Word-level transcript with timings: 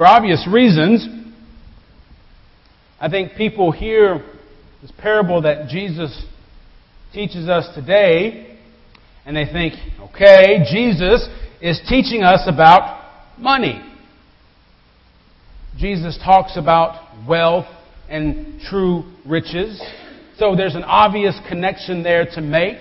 For 0.00 0.06
obvious 0.06 0.48
reasons, 0.50 1.06
I 2.98 3.10
think 3.10 3.32
people 3.36 3.70
hear 3.70 4.24
this 4.80 4.90
parable 4.96 5.42
that 5.42 5.68
Jesus 5.68 6.24
teaches 7.12 7.50
us 7.50 7.68
today 7.74 8.56
and 9.26 9.36
they 9.36 9.44
think, 9.44 9.74
okay, 10.00 10.64
Jesus 10.72 11.28
is 11.60 11.82
teaching 11.86 12.22
us 12.22 12.44
about 12.46 13.10
money. 13.38 13.82
Jesus 15.76 16.18
talks 16.24 16.56
about 16.56 17.26
wealth 17.28 17.66
and 18.08 18.58
true 18.70 19.04
riches. 19.26 19.82
So 20.38 20.56
there's 20.56 20.76
an 20.76 20.84
obvious 20.84 21.38
connection 21.46 22.02
there 22.02 22.24
to 22.36 22.40
make. 22.40 22.78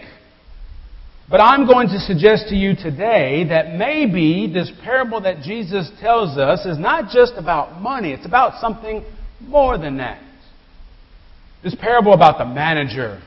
But 1.30 1.41
I'm 1.41 1.68
going 1.68 1.89
to 1.89 2.00
suggest 2.00 2.48
to 2.48 2.55
you 2.55 2.75
today 2.75 3.45
that 3.50 3.75
maybe 3.75 4.52
this 4.52 4.71
parable 4.84 5.21
that 5.21 5.44
Jesus 5.44 5.91
tells 6.02 6.39
us 6.39 6.66
is 6.66 6.80
not 6.80 7.12
just 7.12 7.34
about 7.38 7.80
money, 7.80 8.12
it's 8.12 8.26
about 8.26 8.59
something 8.59 9.05
more 9.39 9.77
than 9.77 9.98
that. 9.98 10.22
This 11.63 11.76
parable 11.76 12.13
about 12.13 12.39
the 12.39 12.45
manager 12.45 13.22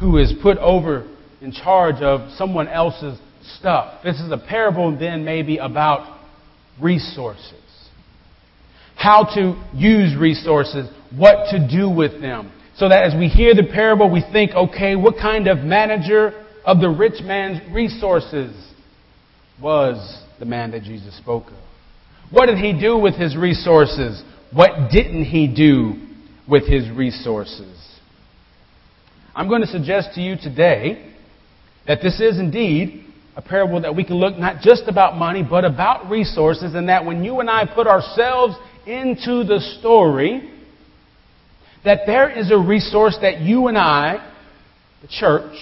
who 0.00 0.18
is 0.18 0.34
put 0.42 0.58
over 0.58 1.08
in 1.40 1.52
charge 1.52 2.02
of 2.02 2.30
someone 2.32 2.68
else's 2.68 3.18
stuff. 3.58 4.02
This 4.04 4.20
is 4.20 4.30
a 4.30 4.36
parable 4.36 4.96
then 4.96 5.24
maybe 5.24 5.56
about 5.56 6.20
resources. 6.80 7.54
How 8.96 9.24
to 9.34 9.60
use 9.74 10.14
resources, 10.14 10.90
what 11.16 11.50
to 11.52 11.66
do 11.68 11.88
with 11.88 12.20
them. 12.20 12.52
So 12.76 12.88
that 12.88 13.04
as 13.04 13.14
we 13.18 13.28
hear 13.28 13.54
the 13.54 13.64
parable, 13.64 14.10
we 14.10 14.22
think, 14.32 14.52
okay, 14.52 14.94
what 14.94 15.16
kind 15.16 15.48
of 15.48 15.58
manager 15.58 16.41
of 16.64 16.80
the 16.80 16.88
rich 16.88 17.22
man's 17.22 17.60
resources 17.72 18.54
was 19.60 20.22
the 20.38 20.44
man 20.44 20.70
that 20.72 20.82
Jesus 20.82 21.16
spoke 21.16 21.48
of? 21.48 21.58
What 22.30 22.46
did 22.46 22.58
he 22.58 22.78
do 22.78 22.96
with 22.96 23.14
his 23.14 23.36
resources? 23.36 24.22
What 24.52 24.90
didn't 24.90 25.24
he 25.24 25.46
do 25.46 25.94
with 26.48 26.66
his 26.66 26.88
resources? 26.90 27.78
I'm 29.34 29.48
going 29.48 29.62
to 29.62 29.66
suggest 29.66 30.10
to 30.14 30.20
you 30.20 30.36
today 30.36 31.12
that 31.86 32.00
this 32.02 32.20
is 32.20 32.38
indeed 32.38 33.06
a 33.34 33.42
parable 33.42 33.80
that 33.80 33.96
we 33.96 34.04
can 34.04 34.16
look 34.16 34.36
not 34.36 34.60
just 34.60 34.84
about 34.88 35.16
money, 35.16 35.42
but 35.42 35.64
about 35.64 36.10
resources, 36.10 36.74
and 36.74 36.88
that 36.88 37.04
when 37.04 37.24
you 37.24 37.40
and 37.40 37.48
I 37.48 37.64
put 37.64 37.86
ourselves 37.86 38.54
into 38.86 39.44
the 39.44 39.60
story, 39.78 40.50
that 41.84 42.00
there 42.06 42.28
is 42.28 42.50
a 42.50 42.58
resource 42.58 43.16
that 43.22 43.40
you 43.40 43.68
and 43.68 43.78
I, 43.78 44.34
the 45.00 45.08
church, 45.08 45.54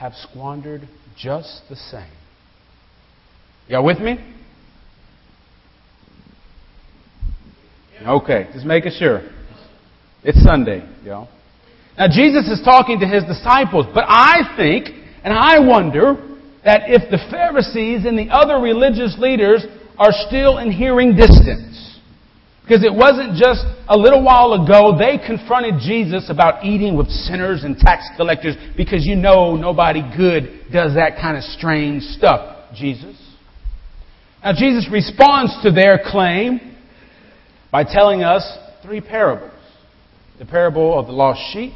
have 0.00 0.14
squandered 0.14 0.88
just 1.14 1.60
the 1.68 1.76
same. 1.76 2.10
Y'all 3.68 3.84
with 3.84 3.98
me? 3.98 4.18
Okay, 8.02 8.48
just 8.54 8.64
making 8.64 8.92
sure. 8.98 9.20
It's 10.24 10.42
Sunday, 10.42 10.88
y'all. 11.04 11.28
Now, 11.98 12.06
Jesus 12.08 12.48
is 12.48 12.62
talking 12.64 12.98
to 13.00 13.06
his 13.06 13.24
disciples, 13.24 13.84
but 13.92 14.04
I 14.08 14.56
think, 14.56 14.88
and 15.22 15.34
I 15.34 15.58
wonder, 15.58 16.16
that 16.64 16.84
if 16.86 17.10
the 17.10 17.18
Pharisees 17.30 18.06
and 18.06 18.18
the 18.18 18.30
other 18.30 18.56
religious 18.58 19.16
leaders 19.18 19.66
are 19.98 20.12
still 20.28 20.56
in 20.56 20.72
hearing 20.72 21.14
distance, 21.14 21.89
because 22.62 22.84
it 22.84 22.94
wasn't 22.94 23.34
just 23.34 23.64
a 23.88 23.96
little 23.96 24.22
while 24.22 24.52
ago 24.52 24.96
they 24.96 25.18
confronted 25.18 25.80
Jesus 25.80 26.30
about 26.30 26.64
eating 26.64 26.96
with 26.96 27.08
sinners 27.08 27.64
and 27.64 27.76
tax 27.76 28.04
collectors 28.16 28.54
because 28.76 29.04
you 29.04 29.16
know 29.16 29.56
nobody 29.56 30.02
good 30.16 30.66
does 30.72 30.94
that 30.94 31.16
kind 31.20 31.36
of 31.36 31.42
strange 31.42 32.02
stuff, 32.02 32.68
Jesus. 32.74 33.16
Now, 34.42 34.52
Jesus 34.52 34.88
responds 34.90 35.52
to 35.62 35.70
their 35.70 36.00
claim 36.04 36.76
by 37.70 37.84
telling 37.84 38.22
us 38.22 38.42
three 38.82 39.00
parables 39.00 39.52
the 40.38 40.46
parable 40.46 40.98
of 40.98 41.06
the 41.06 41.12
lost 41.12 41.40
sheep, 41.52 41.72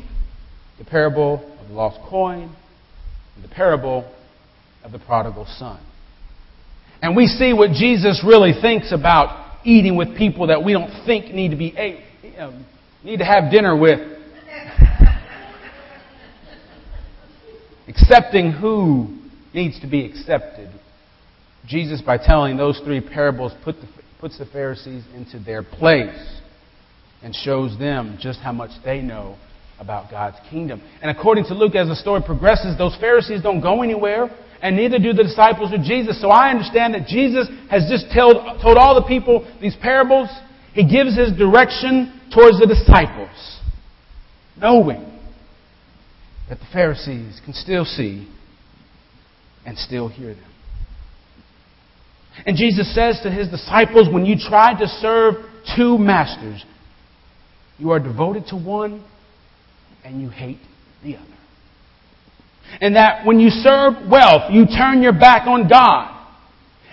the 0.79 0.85
parable 0.87 1.55
of 1.61 1.69
the 1.69 1.75
lost 1.75 1.99
coin, 2.09 2.55
and 3.37 3.45
the 3.45 3.49
parable 3.49 4.11
of 4.83 4.91
the 4.91 4.99
prodigal 4.99 5.47
son. 5.59 5.79
And 7.03 7.15
we 7.15 7.27
see 7.27 7.53
what 7.53 7.73
Jesus 7.73 8.25
really 8.27 8.53
thinks 8.59 8.91
about 8.91 9.44
eating 9.65 9.97
with 9.97 10.17
people 10.17 10.47
that 10.49 10.63
we 10.63 10.73
don't 10.73 11.05
think 11.05 11.35
need 11.35 11.51
to 11.51 11.57
be 11.57 12.03
you 12.23 12.31
um, 12.39 12.53
know, 12.53 12.65
need 13.03 13.19
to 13.19 13.25
have 13.25 13.51
dinner 13.51 13.77
with. 13.77 13.99
Accepting 17.89 18.51
who 18.53 19.19
needs 19.53 19.81
to 19.81 19.87
be 19.87 20.05
accepted. 20.05 20.71
Jesus, 21.67 22.01
by 22.03 22.19
telling 22.19 22.57
those 22.57 22.81
three 22.85 23.01
parables, 23.01 23.53
put 23.63 23.77
the, 23.77 23.87
puts 24.21 24.39
the 24.39 24.47
Pharisees 24.47 25.05
into 25.15 25.39
their 25.39 25.63
place 25.63 26.41
and 27.23 27.35
shows 27.35 27.79
them 27.79 28.19
just 28.21 28.41
how 28.41 28.53
much 28.53 28.71
they 28.85 29.01
know 29.01 29.37
about 29.79 30.11
God's 30.11 30.37
kingdom. 30.51 30.83
And 31.03 31.11
according 31.11 31.45
to 31.47 31.55
Luke, 31.55 31.75
as 31.75 31.89
the 31.89 31.97
story 31.97 32.23
progresses, 32.25 32.79
those 32.79 32.97
Pharisees 32.97 33.43
don't 33.43 33.61
go 33.61 33.83
anywhere 33.83 34.31
and 34.63 34.77
neither 34.77 34.99
do 34.99 35.13
the 35.13 35.25
disciples 35.25 35.73
of 35.73 35.83
Jesus. 35.83 36.21
So 36.21 36.29
I 36.29 36.51
understand 36.51 36.95
that 36.95 37.07
Jesus 37.07 37.49
has 37.71 37.85
just 37.91 38.07
told, 38.15 38.37
told 38.63 38.79
all 38.79 38.95
the 38.95 39.07
people 39.07 39.47
these 39.61 39.77
parables. 39.77 40.29
He 40.73 40.89
gives 40.89 41.17
his 41.17 41.37
direction 41.37 42.21
towards 42.33 42.59
the 42.59 42.67
disciples, 42.67 43.61
knowing 44.57 45.05
that 46.49 46.59
the 46.59 46.67
Pharisees 46.73 47.41
can 47.45 47.53
still 47.53 47.85
see 47.85 48.29
and 49.67 49.79
still 49.79 50.09
hear 50.09 50.35
them. 50.35 50.51
And 52.47 52.57
Jesus 52.57 52.93
says 52.95 53.21
to 53.23 53.31
his 53.31 53.49
disciples, 53.49 54.09
when 54.13 54.27
you 54.27 54.37
try 54.37 54.79
to 54.79 54.87
serve 54.87 55.35
two 55.77 55.99
masters, 55.99 56.65
you 57.79 57.91
are 57.91 58.01
devoted 58.01 58.47
to 58.49 58.57
one 58.57 59.05
and 60.05 60.21
you 60.21 60.29
hate 60.29 60.59
the 61.03 61.17
other. 61.17 61.27
And 62.81 62.97
that 62.97 63.27
when 63.27 63.41
you 63.41 63.51
serve 63.51 64.09
wealth, 64.09 64.51
you 64.51 64.67
turn 64.67 65.03
your 65.03 65.13
back 65.13 65.47
on 65.47 65.69
God. 65.69 66.11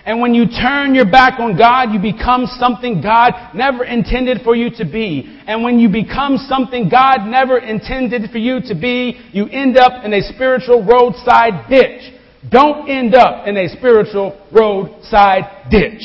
And 0.04 0.20
when 0.20 0.34
you 0.34 0.46
turn 0.46 0.96
your 0.96 1.08
back 1.08 1.38
on 1.38 1.56
God, 1.56 1.92
you 1.92 2.00
become 2.00 2.46
something 2.58 3.00
God 3.00 3.54
never 3.54 3.84
intended 3.84 4.40
for 4.42 4.56
you 4.56 4.70
to 4.78 4.84
be. 4.84 5.40
And 5.46 5.62
when 5.62 5.78
you 5.78 5.88
become 5.88 6.38
something 6.48 6.88
God 6.88 7.26
never 7.26 7.58
intended 7.58 8.30
for 8.30 8.38
you 8.38 8.60
to 8.66 8.74
be, 8.74 9.20
you 9.32 9.46
end 9.46 9.76
up 9.76 10.04
in 10.04 10.12
a 10.12 10.20
spiritual 10.22 10.84
roadside 10.84 11.70
ditch. 11.70 12.12
Don't 12.50 12.88
end 12.88 13.14
up 13.14 13.46
in 13.46 13.56
a 13.56 13.68
spiritual 13.68 14.44
roadside 14.50 15.70
ditch. 15.70 16.02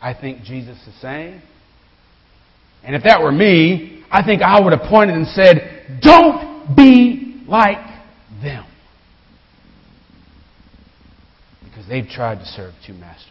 I 0.00 0.14
think 0.14 0.42
Jesus 0.42 0.78
is 0.86 0.98
saying. 1.02 1.42
And 2.82 2.96
if 2.96 3.02
that 3.02 3.20
were 3.20 3.32
me, 3.32 4.04
I 4.10 4.24
think 4.24 4.40
I 4.40 4.60
would 4.60 4.72
have 4.72 4.88
pointed 4.88 5.16
and 5.16 5.26
said, 5.26 5.75
don't 6.00 6.76
be 6.76 7.42
like 7.46 7.78
them. 8.42 8.66
because 11.76 11.88
they've 11.88 12.08
tried 12.08 12.36
to 12.36 12.44
serve 12.46 12.72
two 12.86 12.94
masters. 12.94 13.30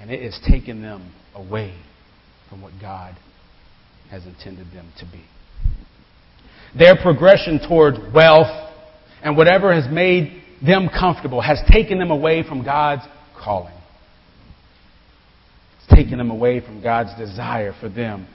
And 0.00 0.10
it 0.10 0.22
has 0.22 0.38
taken 0.48 0.82
them 0.82 1.12
away 1.34 1.74
from 2.48 2.62
what 2.62 2.72
God 2.80 3.16
has 4.10 4.24
intended 4.24 4.72
them 4.72 4.92
to 4.98 5.04
be. 5.06 5.24
Their 6.76 6.96
progression 6.96 7.60
towards 7.68 7.98
wealth 8.14 8.70
and 9.22 9.36
whatever 9.36 9.74
has 9.74 9.92
made 9.92 10.42
them 10.64 10.88
comfortable 10.88 11.40
has 11.40 11.58
taken 11.70 11.98
them 11.98 12.10
away 12.10 12.44
from 12.48 12.64
God's 12.64 13.02
calling. 13.42 13.74
It's 15.78 15.94
taken 15.94 16.18
them 16.18 16.30
away 16.30 16.60
from 16.60 16.82
God's 16.82 17.16
desire 17.18 17.74
for 17.80 17.88
them 17.88 18.26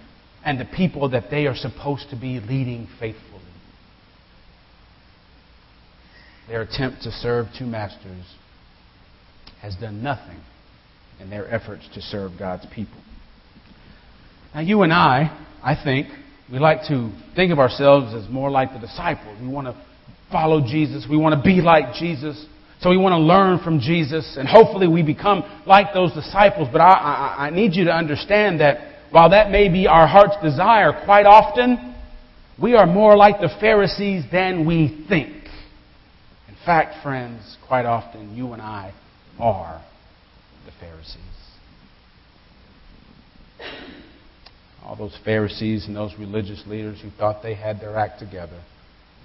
and 0.45 0.59
the 0.59 0.65
people 0.65 1.09
that 1.09 1.31
they 1.31 1.47
are 1.47 1.55
supposed 1.55 2.09
to 2.11 2.15
be 2.15 2.39
leading 2.39 2.87
faithfully. 2.99 3.41
Their 6.47 6.61
attempt 6.61 7.01
to 7.01 7.11
serve 7.11 7.47
two 7.57 7.65
masters 7.65 8.23
has 9.61 9.75
done 9.75 10.03
nothing 10.03 10.39
in 11.19 11.31
their 11.31 11.51
efforts 11.51 11.89
to 11.95 12.01
serve 12.01 12.33
God's 12.37 12.67
people. 12.73 12.99
Now, 14.53 14.61
you 14.61 14.83
and 14.83 14.93
I, 14.93 15.45
I 15.63 15.75
think, 15.83 16.07
we 16.51 16.59
like 16.59 16.81
to 16.89 17.11
think 17.35 17.51
of 17.51 17.57
ourselves 17.57 18.13
as 18.13 18.29
more 18.29 18.51
like 18.51 18.71
the 18.71 18.79
disciples. 18.79 19.35
We 19.41 19.47
want 19.47 19.65
to 19.65 19.85
follow 20.31 20.61
Jesus. 20.61 21.07
We 21.09 21.17
want 21.17 21.33
to 21.35 21.41
be 21.41 21.61
like 21.61 21.95
Jesus. 21.95 22.45
So 22.81 22.91
we 22.91 22.97
want 22.97 23.13
to 23.13 23.17
learn 23.17 23.63
from 23.63 23.79
Jesus. 23.79 24.35
And 24.37 24.47
hopefully 24.47 24.87
we 24.87 25.01
become 25.01 25.43
like 25.65 25.87
those 25.95 26.13
disciples. 26.13 26.67
But 26.71 26.81
I, 26.81 26.91
I, 26.91 27.47
I 27.47 27.49
need 27.49 27.73
you 27.73 27.85
to 27.85 27.91
understand 27.91 28.59
that 28.59 28.94
while 29.15 29.29
that 29.29 29.49
may 29.49 29.69
be 29.69 29.87
our 29.87 30.05
heart's 30.07 30.35
desire, 30.43 30.91
quite 31.05 31.25
often 31.25 31.95
we 32.61 32.75
are 32.75 32.85
more 32.85 33.15
like 33.15 33.39
the 33.39 33.47
Pharisees 33.61 34.25
than 34.29 34.65
we 34.65 35.05
think. 35.07 35.31
In 36.49 36.55
fact, 36.65 37.01
friends, 37.01 37.55
quite 37.65 37.85
often 37.85 38.35
you 38.35 38.51
and 38.51 38.61
I 38.61 38.93
are 39.39 39.81
the 40.65 40.73
Pharisees. 40.81 41.21
All 44.83 44.97
those 44.97 45.17
Pharisees 45.23 45.85
and 45.87 45.95
those 45.95 46.11
religious 46.19 46.61
leaders 46.67 46.99
who 47.01 47.09
thought 47.11 47.41
they 47.41 47.55
had 47.55 47.79
their 47.79 47.95
act 47.95 48.19
together, 48.19 48.61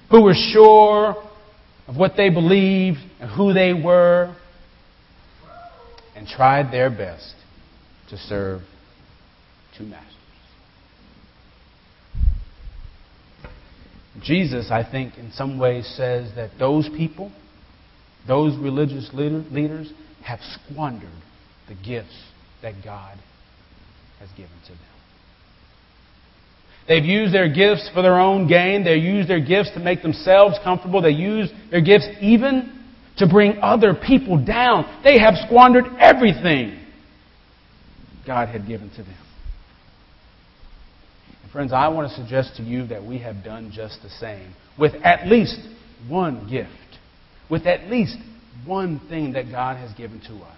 who 0.08 0.22
were 0.22 0.36
sure 0.52 1.16
of 1.88 1.96
what 1.96 2.12
they 2.16 2.30
believed 2.30 3.00
and 3.18 3.28
who 3.28 3.52
they 3.52 3.72
were, 3.72 4.36
and 6.14 6.28
tried 6.28 6.72
their 6.72 6.90
best 6.90 7.34
to 8.10 8.16
serve 8.16 8.60
two 9.80 9.86
masters. 9.86 10.14
Jesus, 14.22 14.70
I 14.70 14.88
think, 14.88 15.16
in 15.16 15.32
some 15.32 15.58
ways 15.58 15.90
says 15.96 16.30
that 16.36 16.50
those 16.58 16.88
people, 16.96 17.32
those 18.28 18.56
religious 18.58 19.10
leader, 19.14 19.42
leaders, 19.50 19.92
have 20.22 20.40
squandered 20.40 21.08
the 21.68 21.74
gifts 21.74 22.24
that 22.62 22.74
God 22.84 23.16
has 24.18 24.28
given 24.30 24.50
to 24.66 24.72
them. 24.72 24.80
They've 26.86 27.04
used 27.04 27.32
their 27.32 27.48
gifts 27.48 27.88
for 27.94 28.02
their 28.02 28.18
own 28.18 28.48
gain. 28.48 28.84
They 28.84 28.96
use 28.96 29.26
their 29.28 29.40
gifts 29.40 29.70
to 29.74 29.80
make 29.80 30.02
themselves 30.02 30.56
comfortable. 30.62 31.00
They 31.00 31.10
use 31.10 31.50
their 31.70 31.80
gifts 31.80 32.08
even 32.20 32.78
to 33.18 33.28
bring 33.28 33.58
other 33.62 33.94
people 33.94 34.44
down. 34.44 35.00
They 35.04 35.18
have 35.18 35.34
squandered 35.46 35.84
everything 35.98 36.78
God 38.26 38.48
had 38.48 38.66
given 38.66 38.90
to 38.90 39.02
them. 39.02 39.16
Friends, 41.52 41.72
I 41.72 41.88
want 41.88 42.08
to 42.10 42.16
suggest 42.16 42.56
to 42.56 42.62
you 42.62 42.86
that 42.86 43.04
we 43.04 43.18
have 43.18 43.42
done 43.42 43.72
just 43.74 44.02
the 44.02 44.08
same 44.08 44.54
with 44.78 44.94
at 45.02 45.26
least 45.26 45.58
one 46.08 46.48
gift, 46.48 46.70
with 47.50 47.66
at 47.66 47.90
least 47.90 48.16
one 48.64 49.00
thing 49.08 49.32
that 49.32 49.50
God 49.50 49.76
has 49.76 49.92
given 49.94 50.20
to 50.20 50.34
us 50.44 50.56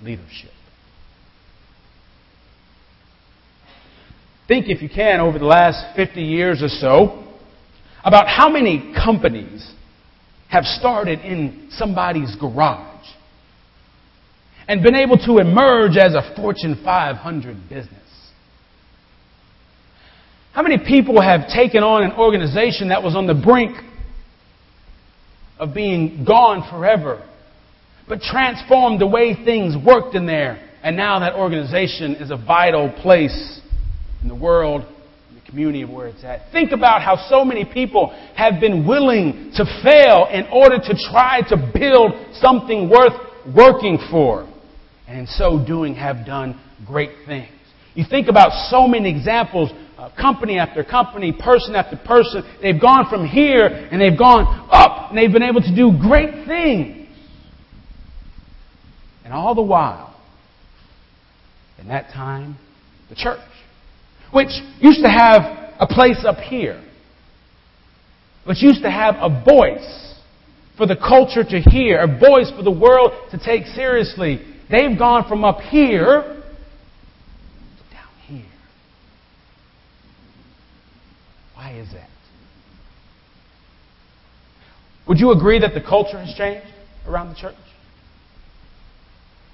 leadership. 0.00 0.50
Think, 4.46 4.66
if 4.68 4.82
you 4.82 4.88
can, 4.88 5.20
over 5.20 5.38
the 5.38 5.46
last 5.46 5.96
50 5.96 6.20
years 6.20 6.62
or 6.62 6.68
so, 6.68 7.24
about 8.04 8.28
how 8.28 8.50
many 8.50 8.92
companies 8.94 9.72
have 10.50 10.64
started 10.64 11.20
in 11.20 11.68
somebody's 11.70 12.36
garage 12.36 13.06
and 14.68 14.82
been 14.82 14.94
able 14.94 15.16
to 15.18 15.38
emerge 15.38 15.96
as 15.96 16.14
a 16.14 16.34
Fortune 16.36 16.80
500 16.84 17.68
business. 17.68 18.03
How 20.54 20.62
many 20.62 20.78
people 20.78 21.20
have 21.20 21.48
taken 21.48 21.82
on 21.82 22.04
an 22.04 22.12
organization 22.12 22.90
that 22.90 23.02
was 23.02 23.16
on 23.16 23.26
the 23.26 23.34
brink 23.34 23.76
of 25.58 25.74
being 25.74 26.24
gone 26.24 26.62
forever, 26.70 27.28
but 28.08 28.20
transformed 28.20 29.00
the 29.00 29.06
way 29.08 29.34
things 29.34 29.74
worked 29.84 30.14
in 30.14 30.26
there, 30.26 30.64
and 30.84 30.96
now 30.96 31.18
that 31.18 31.34
organization 31.34 32.14
is 32.14 32.30
a 32.30 32.36
vital 32.36 32.88
place 33.02 33.60
in 34.22 34.28
the 34.28 34.34
world, 34.34 34.82
in 35.28 35.34
the 35.34 35.40
community 35.44 35.82
of 35.82 35.90
where 35.90 36.06
it's 36.06 36.22
at. 36.22 36.52
Think 36.52 36.70
about 36.70 37.02
how 37.02 37.16
so 37.28 37.44
many 37.44 37.64
people 37.64 38.10
have 38.36 38.60
been 38.60 38.86
willing 38.86 39.50
to 39.56 39.64
fail 39.82 40.28
in 40.30 40.46
order 40.52 40.78
to 40.78 40.94
try 41.10 41.40
to 41.48 41.56
build 41.74 42.12
something 42.34 42.88
worth 42.88 43.18
working 43.56 43.98
for. 44.08 44.48
And 45.08 45.18
in 45.18 45.26
so 45.26 45.64
doing, 45.66 45.96
have 45.96 46.24
done 46.24 46.60
great 46.86 47.10
things. 47.26 47.50
You 47.94 48.04
think 48.08 48.28
about 48.28 48.70
so 48.70 48.86
many 48.86 49.08
examples, 49.10 49.70
uh, 50.04 50.20
company 50.20 50.58
after 50.58 50.84
company, 50.84 51.32
person 51.32 51.74
after 51.74 51.96
person. 51.96 52.42
They've 52.60 52.80
gone 52.80 53.06
from 53.08 53.26
here 53.26 53.66
and 53.66 54.00
they've 54.00 54.18
gone 54.18 54.68
up 54.70 55.10
and 55.10 55.18
they've 55.18 55.32
been 55.32 55.42
able 55.42 55.62
to 55.62 55.74
do 55.74 55.92
great 56.00 56.46
things. 56.46 57.08
And 59.24 59.32
all 59.32 59.54
the 59.54 59.62
while, 59.62 60.14
in 61.78 61.88
that 61.88 62.12
time, 62.12 62.58
the 63.08 63.14
church 63.14 63.40
which 64.32 64.50
used 64.80 65.00
to 65.02 65.08
have 65.08 65.72
a 65.78 65.86
place 65.86 66.24
up 66.26 66.38
here, 66.38 66.82
which 68.44 68.62
used 68.62 68.82
to 68.82 68.90
have 68.90 69.14
a 69.18 69.44
voice 69.44 70.14
for 70.76 70.86
the 70.86 70.96
culture 70.96 71.44
to 71.44 71.60
hear, 71.70 72.00
a 72.00 72.06
voice 72.06 72.50
for 72.54 72.62
the 72.62 72.70
world 72.70 73.12
to 73.30 73.38
take 73.38 73.64
seriously. 73.66 74.44
They've 74.68 74.98
gone 74.98 75.28
from 75.28 75.44
up 75.44 75.60
here 75.60 76.22
to 76.22 77.94
down 77.94 78.12
here. 78.26 78.44
Is 81.84 81.92
that? 81.92 82.08
Would 85.06 85.18
you 85.18 85.32
agree 85.32 85.60
that 85.60 85.74
the 85.74 85.80
culture 85.80 86.18
has 86.18 86.34
changed 86.36 86.66
around 87.06 87.28
the 87.28 87.40
church? 87.40 87.54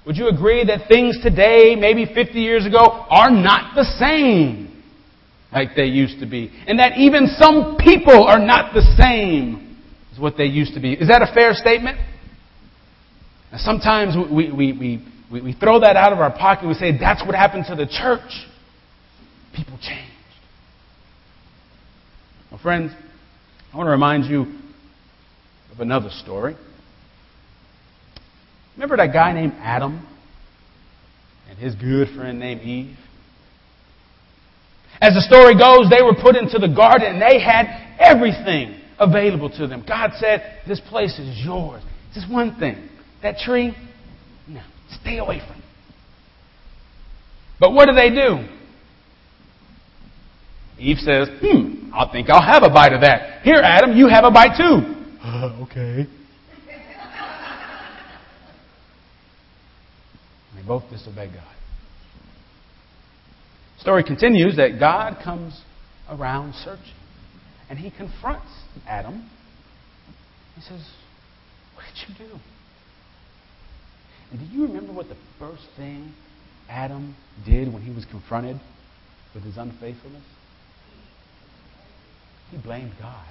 Would 0.05 0.17
you 0.17 0.29
agree 0.29 0.65
that 0.65 0.87
things 0.87 1.17
today, 1.21 1.75
maybe 1.75 2.05
50 2.05 2.39
years 2.39 2.65
ago, 2.65 2.79
are 2.79 3.29
not 3.29 3.75
the 3.75 3.83
same 3.83 4.71
like 5.51 5.69
they 5.75 5.85
used 5.85 6.19
to 6.19 6.25
be. 6.25 6.51
And 6.67 6.79
that 6.79 6.97
even 6.97 7.27
some 7.37 7.77
people 7.77 8.23
are 8.23 8.39
not 8.39 8.73
the 8.73 8.81
same 8.97 9.77
as 10.13 10.19
what 10.19 10.37
they 10.37 10.45
used 10.45 10.73
to 10.75 10.79
be. 10.79 10.93
Is 10.93 11.09
that 11.09 11.21
a 11.21 11.31
fair 11.33 11.53
statement? 11.53 11.97
Now, 13.51 13.57
sometimes 13.57 14.15
we, 14.15 14.51
we, 14.51 14.71
we, 14.71 15.07
we, 15.31 15.41
we 15.41 15.53
throw 15.53 15.81
that 15.81 15.97
out 15.97 16.13
of 16.13 16.19
our 16.19 16.31
pocket. 16.31 16.67
We 16.67 16.73
say, 16.73 16.97
that's 16.97 17.25
what 17.25 17.35
happened 17.35 17.65
to 17.67 17.75
the 17.75 17.85
church. 17.85 18.47
People 19.53 19.77
changed. 19.81 20.10
Well, 22.51 22.59
friends, 22.59 22.91
I 23.73 23.77
want 23.77 23.87
to 23.87 23.91
remind 23.91 24.25
you 24.25 24.41
of 25.71 25.79
another 25.79 26.09
story. 26.09 26.57
Remember 28.75 28.97
that 28.97 29.13
guy 29.13 29.31
named 29.31 29.53
Adam 29.57 30.05
and 31.49 31.57
his 31.57 31.75
good 31.75 32.09
friend 32.09 32.39
named 32.39 32.61
Eve? 32.61 32.97
As 34.99 35.13
the 35.13 35.21
story 35.21 35.55
goes, 35.55 35.89
they 35.89 36.03
were 36.03 36.13
put 36.21 36.35
into 36.35 36.59
the 36.59 36.67
garden 36.67 37.07
and 37.07 37.21
they 37.21 37.39
had 37.39 37.67
everything 37.97 38.81
available 38.99 39.49
to 39.49 39.65
them. 39.67 39.85
God 39.87 40.11
said, 40.19 40.59
This 40.67 40.81
place 40.81 41.17
is 41.19 41.43
yours. 41.45 41.81
Just 42.13 42.29
one 42.29 42.59
thing. 42.59 42.89
That 43.23 43.37
tree, 43.37 43.73
no, 44.47 44.61
stay 45.01 45.19
away 45.19 45.39
from 45.39 45.57
it. 45.57 45.63
But 47.61 47.71
what 47.71 47.85
do 47.85 47.93
they 47.93 48.09
do? 48.09 48.45
Eve 50.81 50.97
says, 50.97 51.29
Hmm, 51.41 51.91
I 51.93 52.09
think 52.11 52.29
I'll 52.29 52.41
have 52.41 52.63
a 52.63 52.69
bite 52.69 52.93
of 52.93 53.01
that. 53.01 53.43
Here, 53.43 53.61
Adam, 53.63 53.95
you 53.95 54.07
have 54.07 54.23
a 54.23 54.31
bite 54.31 54.57
too. 54.57 54.97
Uh, 55.23 55.63
okay. 55.63 56.07
they 60.55 60.67
both 60.67 60.89
disobey 60.89 61.27
God. 61.27 61.55
Story 63.79 64.03
continues 64.03 64.57
that 64.57 64.79
God 64.79 65.17
comes 65.23 65.61
around 66.09 66.53
searching. 66.55 66.95
And 67.69 67.77
he 67.77 67.91
confronts 67.91 68.49
Adam. 68.87 69.29
He 70.55 70.61
says, 70.61 70.81
What 71.75 71.85
did 71.85 72.09
you 72.09 72.27
do? 72.27 72.39
And 74.31 74.39
do 74.39 74.45
you 74.55 74.65
remember 74.65 74.93
what 74.93 75.09
the 75.09 75.17
first 75.37 75.63
thing 75.77 76.13
Adam 76.67 77.15
did 77.45 77.71
when 77.71 77.83
he 77.83 77.93
was 77.93 78.05
confronted 78.05 78.59
with 79.35 79.43
his 79.43 79.57
unfaithfulness? 79.57 80.23
He 82.51 82.57
blamed 82.57 82.91
God. 82.99 83.25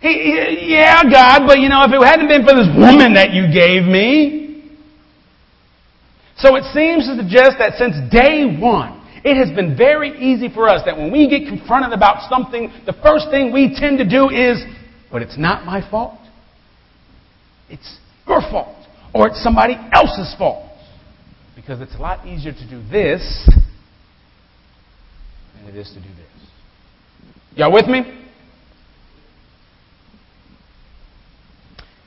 He, 0.00 0.68
yeah, 0.68 1.02
God, 1.10 1.46
but 1.46 1.58
you 1.58 1.68
know, 1.68 1.82
if 1.82 1.90
it 1.90 2.06
hadn't 2.06 2.28
been 2.28 2.44
for 2.44 2.54
this 2.54 2.68
woman 2.76 3.14
that 3.14 3.32
you 3.32 3.50
gave 3.52 3.84
me, 3.84 4.46
so 6.36 6.54
it 6.54 6.64
seems 6.74 7.08
to 7.08 7.16
suggest 7.16 7.56
that 7.58 7.72
since 7.78 7.96
day 8.12 8.44
one, 8.60 9.02
it 9.24 9.36
has 9.36 9.54
been 9.56 9.76
very 9.76 10.10
easy 10.20 10.52
for 10.52 10.68
us 10.68 10.82
that 10.84 10.96
when 10.96 11.10
we 11.10 11.28
get 11.28 11.48
confronted 11.48 11.92
about 11.92 12.28
something, 12.28 12.70
the 12.84 12.92
first 13.02 13.30
thing 13.30 13.52
we 13.52 13.74
tend 13.74 13.98
to 13.98 14.08
do 14.08 14.28
is, 14.28 14.62
but 15.10 15.22
it's 15.22 15.38
not 15.38 15.64
my 15.64 15.80
fault. 15.90 16.20
It's 17.70 17.98
your 18.28 18.42
fault. 18.42 18.76
Or 19.14 19.28
it's 19.28 19.42
somebody 19.42 19.74
else's 19.92 20.34
fault. 20.36 20.70
Because 21.56 21.80
it's 21.80 21.94
a 21.94 21.98
lot 21.98 22.26
easier 22.26 22.52
to 22.52 22.70
do 22.70 22.86
this 22.90 23.48
than 25.56 25.66
it 25.68 25.74
is 25.74 25.88
to 25.88 26.00
do 26.00 26.08
this. 26.14 26.50
Y'all 27.56 27.72
with 27.72 27.86
me? 27.86 28.02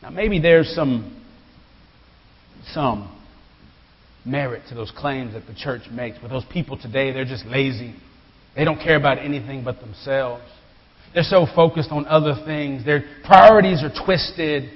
Now 0.03 0.11
maybe 0.11 0.39
there's 0.39 0.69
some 0.75 1.15
some 2.71 3.15
merit 4.25 4.61
to 4.69 4.75
those 4.75 4.91
claims 4.95 5.33
that 5.33 5.47
the 5.47 5.55
church 5.55 5.83
makes. 5.91 6.17
But 6.21 6.29
those 6.29 6.45
people 6.51 6.77
today, 6.77 7.11
they're 7.11 7.25
just 7.25 7.45
lazy. 7.47 7.95
They 8.55 8.63
don't 8.63 8.77
care 8.77 8.95
about 8.95 9.17
anything 9.17 9.63
but 9.63 9.79
themselves. 9.79 10.43
They're 11.15 11.23
so 11.23 11.47
focused 11.55 11.91
on 11.91 12.05
other 12.05 12.35
things. 12.45 12.85
Their 12.85 13.03
priorities 13.25 13.83
are 13.83 13.91
twisted. 14.05 14.69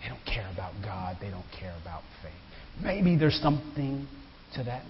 They 0.00 0.08
don't 0.08 0.24
care 0.24 0.48
about 0.52 0.74
God. 0.84 1.16
They 1.20 1.30
don't 1.30 1.46
care 1.58 1.74
about 1.82 2.02
faith. 2.22 2.32
Maybe 2.80 3.16
there's 3.16 3.40
something 3.42 4.06
to 4.54 4.62
that. 4.62 4.84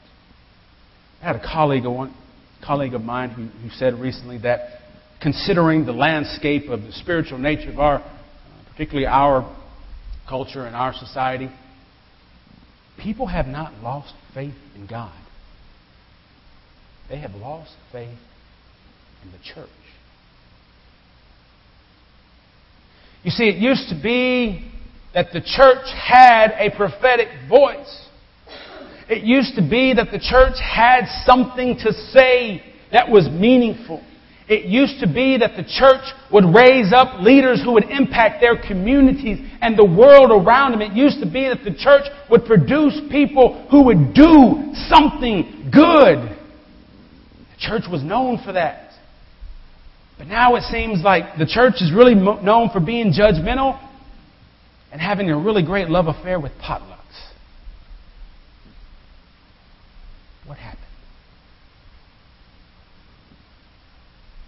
I 1.22 1.26
had 1.26 1.36
a 1.36 1.42
colleague, 1.42 1.86
colleague 2.64 2.94
of 2.94 3.02
mine 3.02 3.30
who, 3.30 3.46
who 3.46 3.70
said 3.70 3.94
recently 3.94 4.38
that 4.38 4.80
considering 5.20 5.86
the 5.86 5.92
landscape 5.92 6.68
of 6.68 6.82
the 6.82 6.92
spiritual 6.92 7.38
nature 7.38 7.70
of 7.70 7.78
our, 7.78 7.96
uh, 7.96 8.02
particularly 8.70 9.06
our 9.06 9.56
culture 10.28 10.64
and 10.66 10.76
our 10.76 10.92
society, 10.92 11.50
People 12.98 13.26
have 13.26 13.46
not 13.46 13.74
lost 13.82 14.14
faith 14.34 14.54
in 14.74 14.86
God. 14.86 15.12
They 17.08 17.18
have 17.18 17.34
lost 17.34 17.72
faith 17.92 18.18
in 19.22 19.32
the 19.32 19.38
church. 19.38 19.68
You 23.22 23.30
see, 23.30 23.44
it 23.44 23.56
used 23.56 23.88
to 23.90 24.00
be 24.00 24.70
that 25.14 25.32
the 25.32 25.40
church 25.40 25.86
had 25.94 26.52
a 26.58 26.74
prophetic 26.74 27.28
voice. 27.48 28.05
It 29.08 29.22
used 29.22 29.54
to 29.56 29.62
be 29.62 29.94
that 29.94 30.10
the 30.10 30.18
church 30.18 30.58
had 30.60 31.06
something 31.24 31.76
to 31.78 31.92
say 31.92 32.62
that 32.92 33.08
was 33.08 33.28
meaningful. 33.28 34.02
It 34.48 34.66
used 34.66 35.00
to 35.00 35.12
be 35.12 35.38
that 35.38 35.56
the 35.56 35.64
church 35.64 36.04
would 36.32 36.44
raise 36.44 36.92
up 36.92 37.20
leaders 37.20 37.60
who 37.64 37.72
would 37.72 37.90
impact 37.90 38.40
their 38.40 38.56
communities 38.56 39.38
and 39.60 39.76
the 39.76 39.84
world 39.84 40.30
around 40.30 40.72
them. 40.72 40.82
It 40.82 40.92
used 40.92 41.20
to 41.20 41.26
be 41.26 41.48
that 41.48 41.64
the 41.64 41.74
church 41.74 42.04
would 42.30 42.44
produce 42.44 43.00
people 43.10 43.66
who 43.70 43.84
would 43.86 44.14
do 44.14 44.72
something 44.88 45.70
good. 45.72 46.36
The 47.50 47.58
church 47.58 47.84
was 47.90 48.04
known 48.04 48.38
for 48.44 48.52
that. 48.52 48.92
But 50.18 50.28
now 50.28 50.54
it 50.54 50.62
seems 50.62 51.02
like 51.02 51.38
the 51.38 51.46
church 51.46 51.74
is 51.80 51.92
really 51.92 52.14
known 52.14 52.70
for 52.72 52.80
being 52.80 53.12
judgmental 53.12 53.80
and 54.92 55.00
having 55.00 55.28
a 55.30 55.36
really 55.36 55.62
great 55.64 55.88
love 55.90 56.06
affair 56.06 56.38
with 56.38 56.52
potlucks. 56.62 56.95
What 60.46 60.58
happened? 60.58 60.82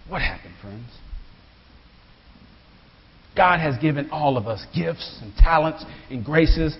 What 0.07 0.21
happened, 0.21 0.53
friends? 0.61 0.89
God 3.35 3.59
has 3.59 3.77
given 3.77 4.09
all 4.09 4.37
of 4.37 4.47
us 4.47 4.65
gifts 4.75 5.19
and 5.21 5.33
talents 5.35 5.85
and 6.09 6.25
graces. 6.25 6.75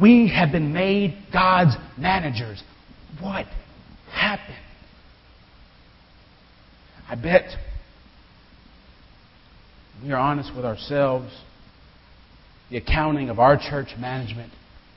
We 0.00 0.32
have 0.34 0.50
been 0.50 0.72
made 0.72 1.16
God's 1.32 1.76
managers. 1.98 2.62
What 3.20 3.46
happened? 4.10 4.56
I 7.08 7.14
bet 7.14 7.44
we 10.02 10.12
are 10.12 10.18
honest 10.18 10.54
with 10.54 10.64
ourselves. 10.64 11.32
The 12.70 12.76
accounting 12.76 13.30
of 13.30 13.38
our 13.38 13.56
church 13.56 13.88
management 13.98 14.52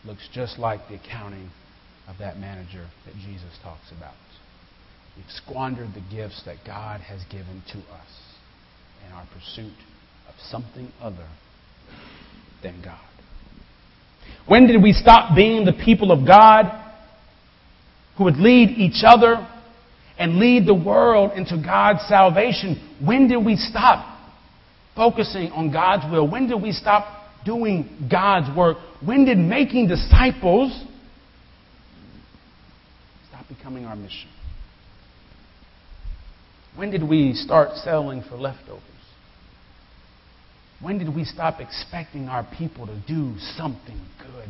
looks 0.05 0.27
just 0.33 0.60
like 0.60 0.88
the 0.89 0.95
accounting 0.95 1.50
of 2.11 2.17
that 2.19 2.37
manager 2.37 2.87
that 3.05 3.13
Jesus 3.15 3.57
talks 3.63 3.91
about. 3.95 4.13
We've 5.15 5.25
squandered 5.29 5.89
the 5.93 6.03
gifts 6.15 6.41
that 6.45 6.57
God 6.65 7.01
has 7.01 7.21
given 7.31 7.63
to 7.71 7.77
us 7.77 8.09
in 9.05 9.13
our 9.13 9.25
pursuit 9.33 9.73
of 10.27 10.35
something 10.49 10.91
other 11.01 11.27
than 12.63 12.81
God. 12.83 12.99
When 14.47 14.67
did 14.67 14.81
we 14.81 14.93
stop 14.93 15.35
being 15.35 15.65
the 15.65 15.73
people 15.73 16.11
of 16.11 16.27
God 16.27 16.65
who 18.17 18.25
would 18.25 18.37
lead 18.37 18.69
each 18.69 19.03
other 19.05 19.47
and 20.17 20.37
lead 20.37 20.67
the 20.67 20.75
world 20.75 21.31
into 21.35 21.61
God's 21.63 22.01
salvation? 22.07 22.97
When 23.03 23.27
did 23.27 23.43
we 23.43 23.55
stop 23.55 24.19
focusing 24.95 25.51
on 25.51 25.71
God's 25.71 26.11
will? 26.11 26.29
When 26.29 26.47
did 26.47 26.61
we 26.61 26.71
stop 26.71 27.05
doing 27.45 28.07
God's 28.09 28.55
work? 28.55 28.77
When 29.03 29.25
did 29.25 29.37
making 29.37 29.87
disciples 29.87 30.85
becoming 33.55 33.86
our 33.86 33.96
mission? 33.96 34.29
When 36.75 36.91
did 36.91 37.08
we 37.08 37.34
start 37.34 37.75
settling 37.75 38.24
for 38.24 38.36
leftovers? 38.36 38.81
When 40.81 40.98
did 40.98 41.13
we 41.13 41.25
stop 41.25 41.60
expecting 41.60 42.27
our 42.27 42.48
people 42.58 42.88
to 42.88 42.96
do 43.08 43.36
something 43.58 44.00
good? 44.20 44.50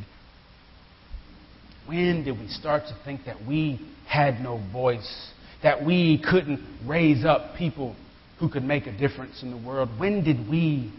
When 1.85 2.23
did 2.23 2.39
we 2.39 2.47
start 2.47 2.83
to 2.83 2.97
think 3.03 3.25
that 3.25 3.45
we 3.45 3.85
had 4.07 4.39
no 4.39 4.63
voice, 4.71 5.31
that 5.63 5.83
we 5.83 6.23
couldn't 6.29 6.61
raise 6.85 7.25
up 7.25 7.55
people 7.57 7.95
who 8.39 8.49
could 8.49 8.63
make 8.63 8.87
a 8.87 8.97
difference 8.97 9.43
in 9.43 9.51
the 9.51 9.67
world? 9.67 9.89
When 9.97 10.23
did 10.23 10.49
we 10.49 10.93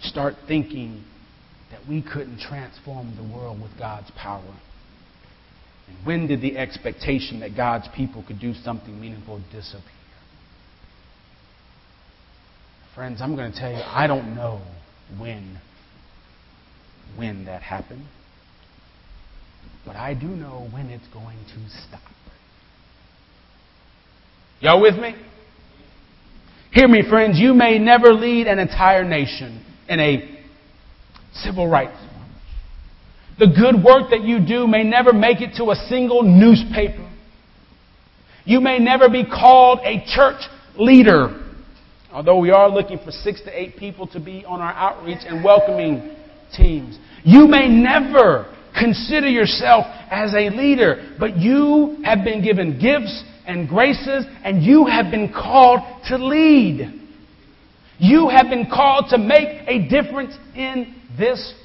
start 0.00 0.34
thinking 0.48 1.04
that 1.70 1.80
we 1.88 2.02
couldn't 2.02 2.40
transform 2.40 3.14
the 3.16 3.36
world 3.36 3.60
with 3.60 3.76
God's 3.78 4.10
power? 4.12 4.54
When 6.04 6.26
did 6.26 6.40
the 6.40 6.56
expectation 6.56 7.40
that 7.40 7.56
God's 7.56 7.88
people 7.94 8.24
could 8.26 8.40
do 8.40 8.54
something 8.54 8.98
meaningful 9.00 9.40
disappear? 9.52 9.82
Friends, 12.94 13.20
I'm 13.22 13.36
going 13.36 13.52
to 13.52 13.58
tell 13.58 13.70
you, 13.70 13.78
I 13.84 14.06
don't 14.06 14.34
know 14.34 14.60
when 15.18 15.60
when 17.16 17.44
that 17.46 17.62
happened. 17.62 18.06
But 19.84 19.96
I 19.96 20.14
do 20.14 20.26
know 20.26 20.68
when 20.72 20.86
it's 20.86 21.06
going 21.08 21.38
to 21.38 21.70
stop. 21.88 22.00
Y'all 24.60 24.80
with 24.80 24.96
me? 24.96 25.14
Hear 26.72 26.86
me, 26.86 27.02
friends. 27.08 27.38
You 27.38 27.54
may 27.54 27.78
never 27.78 28.12
lead 28.12 28.46
an 28.46 28.58
entire 28.58 29.04
nation 29.04 29.64
in 29.88 29.98
a 29.98 30.38
civil 31.32 31.66
rights 31.68 31.96
The 33.40 33.46
good 33.46 33.82
work 33.82 34.10
that 34.10 34.22
you 34.22 34.38
do 34.38 34.66
may 34.66 34.84
never 34.84 35.14
make 35.14 35.40
it 35.40 35.56
to 35.56 35.70
a 35.70 35.74
single 35.88 36.22
newspaper. 36.22 37.10
You 38.44 38.60
may 38.60 38.78
never 38.78 39.08
be 39.08 39.24
called 39.24 39.78
a 39.82 40.04
church 40.06 40.42
leader. 40.76 41.42
Although 42.12 42.38
we 42.38 42.50
are 42.50 42.68
looking 42.68 42.98
for 42.98 43.10
six 43.10 43.40
to 43.44 43.58
eight 43.58 43.78
people 43.78 44.06
to 44.08 44.20
be 44.20 44.44
on 44.44 44.60
our 44.60 44.74
outreach 44.74 45.20
and 45.26 45.42
welcoming 45.42 46.16
teams. 46.54 46.98
You 47.24 47.48
may 47.48 47.66
never 47.66 48.54
consider 48.78 49.28
yourself 49.28 49.86
as 50.10 50.34
a 50.34 50.50
leader, 50.50 51.16
but 51.18 51.38
you 51.38 51.96
have 52.04 52.22
been 52.22 52.44
given 52.44 52.78
gifts 52.78 53.24
and 53.46 53.66
graces 53.66 54.26
and 54.44 54.62
you 54.62 54.84
have 54.84 55.10
been 55.10 55.32
called 55.32 55.80
to 56.08 56.18
lead. 56.18 57.08
You 57.98 58.28
have 58.28 58.50
been 58.50 58.68
called 58.70 59.06
to 59.10 59.18
make 59.18 59.66
a 59.66 59.88
difference 59.88 60.36
in 60.54 60.94
this 61.16 61.40
world. 61.40 61.59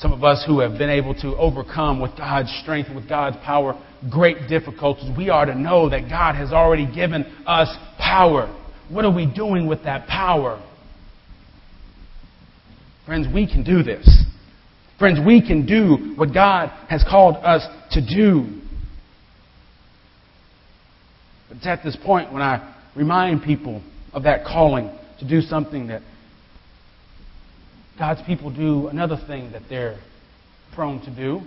Some 0.00 0.12
of 0.12 0.24
us 0.24 0.42
who 0.46 0.60
have 0.60 0.78
been 0.78 0.88
able 0.88 1.14
to 1.20 1.36
overcome 1.36 2.00
with 2.00 2.16
God's 2.16 2.50
strength 2.62 2.88
with 2.94 3.08
God's 3.08 3.36
power 3.44 3.78
great 4.10 4.48
difficulties, 4.48 5.10
we 5.14 5.28
are 5.28 5.44
to 5.44 5.54
know 5.54 5.90
that 5.90 6.08
God 6.08 6.36
has 6.36 6.52
already 6.52 6.90
given 6.90 7.24
us 7.46 7.68
power. 7.98 8.48
What 8.88 9.04
are 9.04 9.14
we 9.14 9.26
doing 9.26 9.66
with 9.66 9.84
that 9.84 10.06
power? 10.08 10.62
Friends, 13.04 13.26
we 13.32 13.46
can 13.46 13.62
do 13.62 13.82
this. 13.82 14.24
Friends, 14.98 15.18
we 15.24 15.46
can 15.46 15.66
do 15.66 16.14
what 16.16 16.32
God 16.32 16.70
has 16.88 17.04
called 17.08 17.36
us 17.36 17.66
to 17.92 18.00
do. 18.00 18.60
But 21.48 21.58
it's 21.58 21.66
at 21.66 21.84
this 21.84 21.96
point 22.02 22.32
when 22.32 22.42
I 22.42 22.74
remind 22.96 23.42
people 23.42 23.82
of 24.14 24.22
that 24.22 24.44
calling 24.44 24.90
to 25.18 25.28
do 25.28 25.42
something 25.42 25.88
that 25.88 26.02
God's 28.00 28.22
people 28.22 28.50
do 28.50 28.88
another 28.88 29.18
thing 29.26 29.52
that 29.52 29.60
they're 29.68 30.00
prone 30.74 31.02
to 31.02 31.14
do. 31.14 31.42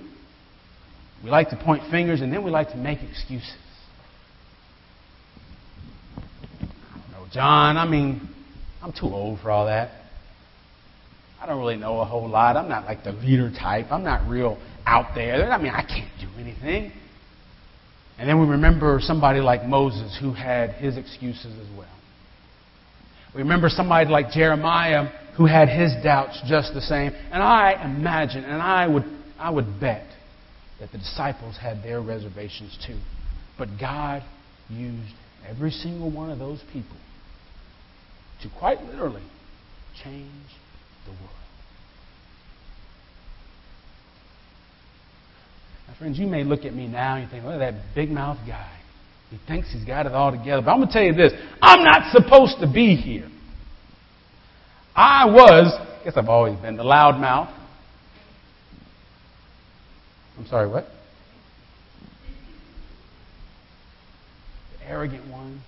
We 1.23 1.31
like 1.31 1.49
to 1.49 1.55
point 1.55 1.81
fingers 1.89 2.21
and 2.21 2.31
then 2.31 2.43
we 2.43 2.51
like 2.51 2.69
to 2.69 2.77
make 2.77 2.99
excuses. 3.01 3.57
No, 7.11 7.25
John, 7.33 7.75
I 7.75 7.87
mean, 7.89 8.29
I'm 8.83 8.91
too 8.91 9.07
old 9.07 9.39
for 9.39 9.49
all 9.49 9.65
that. 9.65 9.89
I 11.41 11.47
don't 11.47 11.57
really 11.57 11.75
know 11.75 12.01
a 12.01 12.05
whole 12.05 12.29
lot. 12.29 12.55
I'm 12.55 12.69
not 12.69 12.85
like 12.85 13.03
the 13.03 13.13
leader 13.13 13.49
type. 13.49 13.87
I'm 13.89 14.03
not 14.03 14.29
real 14.29 14.59
out 14.85 15.15
there. 15.15 15.51
I 15.51 15.57
mean, 15.57 15.73
I 15.73 15.81
can't 15.81 16.11
do 16.21 16.27
anything. 16.39 16.91
And 18.19 18.29
then 18.29 18.39
we 18.39 18.45
remember 18.45 18.99
somebody 19.01 19.39
like 19.39 19.65
Moses 19.65 20.15
who 20.21 20.33
had 20.33 20.73
his 20.73 20.97
excuses 20.97 21.57
as 21.59 21.75
well. 21.75 21.87
We 23.35 23.41
remember 23.41 23.69
somebody 23.69 24.09
like 24.09 24.31
Jeremiah 24.31 25.09
who 25.37 25.45
had 25.45 25.67
his 25.67 25.91
doubts 26.03 26.39
just 26.47 26.73
the 26.73 26.81
same. 26.81 27.13
And 27.31 27.41
I 27.41 27.83
imagine, 27.83 28.43
and 28.43 28.61
I 28.61 28.87
would, 28.87 29.03
I 29.39 29.49
would 29.49 29.79
bet, 29.79 30.05
that 30.79 30.91
the 30.91 30.97
disciples 30.99 31.57
had 31.59 31.81
their 31.81 32.01
reservations 32.01 32.77
too. 32.85 32.99
But 33.57 33.69
God 33.79 34.23
used 34.69 35.13
every 35.47 35.71
single 35.71 36.11
one 36.11 36.29
of 36.29 36.39
those 36.39 36.61
people 36.71 36.97
to 38.41 38.49
quite 38.59 38.81
literally 38.83 39.23
change 40.03 40.31
the 41.05 41.11
world. 41.11 41.29
Now, 45.87 45.95
friends, 45.97 46.19
you 46.19 46.27
may 46.27 46.43
look 46.43 46.65
at 46.65 46.73
me 46.73 46.87
now 46.87 47.15
and 47.15 47.23
you 47.23 47.29
think, 47.29 47.43
look 47.43 47.53
at 47.53 47.59
that 47.59 47.95
big 47.95 48.09
mouth 48.09 48.37
guy. 48.47 48.79
He 49.33 49.39
thinks 49.47 49.73
he's 49.73 49.83
got 49.83 50.05
it 50.05 50.11
all 50.11 50.29
together. 50.29 50.61
But 50.61 50.73
I'm 50.73 50.77
going 50.77 50.89
to 50.89 50.93
tell 50.93 51.01
you 51.01 51.13
this 51.13 51.33
I'm 51.59 51.83
not 51.83 52.11
supposed 52.11 52.59
to 52.59 52.71
be 52.71 52.95
here. 52.95 53.27
I 54.95 55.25
was, 55.25 55.73
I 55.73 56.03
guess 56.03 56.13
I've 56.15 56.29
always 56.29 56.55
been, 56.59 56.77
the 56.77 56.83
loudmouth. 56.83 57.51
I'm 60.37 60.45
sorry, 60.45 60.69
what? 60.69 60.85
The 64.77 64.87
arrogant 64.87 65.27
one. 65.31 65.63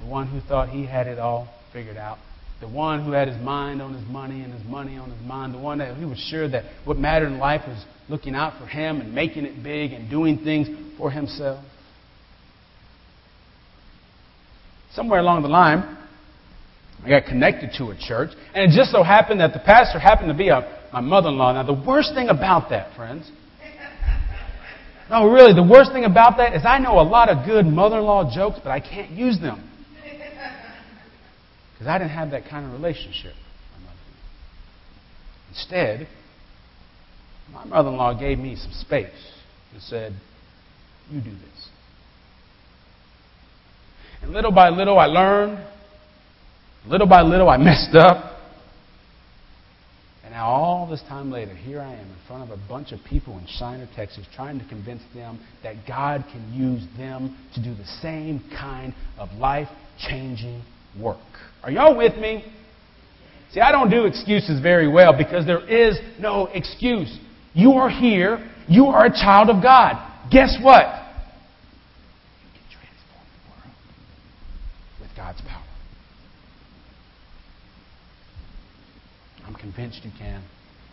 The 0.00 0.06
one 0.08 0.26
who 0.26 0.40
thought 0.40 0.70
he 0.70 0.84
had 0.84 1.06
it 1.06 1.20
all 1.20 1.48
figured 1.72 1.96
out. 1.96 2.18
The 2.60 2.68
one 2.68 3.04
who 3.04 3.12
had 3.12 3.28
his 3.28 3.40
mind 3.40 3.80
on 3.80 3.94
his 3.94 4.06
money 4.08 4.42
and 4.42 4.52
his 4.52 4.64
money 4.64 4.96
on 4.96 5.10
his 5.10 5.22
mind. 5.22 5.54
The 5.54 5.58
one 5.58 5.78
that 5.78 5.96
he 5.96 6.04
was 6.04 6.18
sure 6.18 6.48
that 6.48 6.64
what 6.84 6.98
mattered 6.98 7.28
in 7.28 7.38
life 7.38 7.62
was 7.66 7.84
looking 8.08 8.34
out 8.34 8.58
for 8.58 8.66
him 8.66 9.00
and 9.00 9.14
making 9.14 9.44
it 9.44 9.62
big 9.62 9.92
and 9.92 10.10
doing 10.10 10.38
things 10.38 10.68
for 10.96 11.10
himself. 11.10 11.64
Somewhere 14.92 15.20
along 15.20 15.42
the 15.42 15.48
line, 15.48 15.96
I 17.04 17.08
got 17.08 17.26
connected 17.26 17.70
to 17.78 17.90
a 17.90 17.96
church, 17.96 18.30
and 18.54 18.72
it 18.72 18.76
just 18.76 18.90
so 18.90 19.04
happened 19.04 19.40
that 19.40 19.52
the 19.52 19.60
pastor 19.60 20.00
happened 20.00 20.28
to 20.28 20.34
be 20.36 20.48
a, 20.48 20.88
my 20.92 21.00
mother-in-law. 21.00 21.52
Now, 21.52 21.62
the 21.62 21.80
worst 21.86 22.12
thing 22.14 22.28
about 22.28 22.70
that, 22.70 22.96
friends, 22.96 23.30
no, 25.08 25.30
really, 25.30 25.54
the 25.54 25.62
worst 25.62 25.92
thing 25.92 26.04
about 26.04 26.36
that 26.38 26.54
is 26.54 26.62
I 26.66 26.78
know 26.78 26.98
a 26.98 27.06
lot 27.06 27.28
of 27.28 27.46
good 27.46 27.64
mother-in-law 27.64 28.34
jokes, 28.34 28.58
but 28.62 28.70
I 28.70 28.80
can't 28.80 29.10
use 29.10 29.38
them. 29.40 29.67
Because 31.78 31.86
I 31.86 31.98
didn't 31.98 32.10
have 32.10 32.32
that 32.32 32.48
kind 32.50 32.66
of 32.66 32.72
relationship. 32.72 33.34
My 33.72 33.84
mother. 33.84 33.98
Instead, 35.50 36.08
my 37.52 37.64
mother-in-law 37.64 38.18
gave 38.18 38.38
me 38.38 38.56
some 38.56 38.72
space 38.72 39.32
and 39.72 39.80
said, 39.80 40.12
you 41.08 41.20
do 41.20 41.30
this. 41.30 41.68
And 44.22 44.32
little 44.32 44.50
by 44.50 44.70
little 44.70 44.98
I 44.98 45.06
learned. 45.06 45.64
Little 46.84 47.06
by 47.06 47.22
little 47.22 47.48
I 47.48 47.58
messed 47.58 47.94
up. 47.94 48.40
And 50.24 50.34
now, 50.34 50.48
all 50.48 50.86
this 50.90 51.00
time 51.02 51.30
later, 51.30 51.54
here 51.54 51.80
I 51.80 51.94
am 51.94 52.06
in 52.10 52.16
front 52.26 52.42
of 52.42 52.50
a 52.50 52.68
bunch 52.68 52.92
of 52.92 52.98
people 53.08 53.38
in 53.38 53.46
Shiner, 53.46 53.88
Texas, 53.94 54.26
trying 54.34 54.58
to 54.58 54.68
convince 54.68 55.02
them 55.14 55.40
that 55.62 55.76
God 55.86 56.24
can 56.32 56.52
use 56.52 56.82
them 56.98 57.36
to 57.54 57.62
do 57.62 57.74
the 57.74 57.86
same 58.02 58.42
kind 58.50 58.94
of 59.16 59.30
life 59.32 59.68
changing 59.98 60.62
work. 61.00 61.18
Are 61.62 61.70
y'all 61.70 61.96
with 61.96 62.16
me? 62.16 62.44
See, 63.52 63.60
I 63.60 63.72
don't 63.72 63.90
do 63.90 64.04
excuses 64.04 64.60
very 64.60 64.88
well 64.88 65.16
because 65.16 65.46
there 65.46 65.66
is 65.68 65.98
no 66.20 66.48
excuse. 66.52 67.18
You 67.54 67.72
are 67.72 67.88
here. 67.88 68.46
You 68.68 68.86
are 68.86 69.06
a 69.06 69.10
child 69.10 69.48
of 69.48 69.62
God. 69.62 69.96
Guess 70.30 70.58
what? 70.62 70.84
You 72.42 72.50
can 72.52 72.68
transform 72.70 73.24
the 73.32 73.50
world 73.50 73.74
with 75.00 75.16
God's 75.16 75.40
power. 75.40 75.64
I'm 79.46 79.54
convinced 79.54 80.04
you 80.04 80.12
can. 80.18 80.44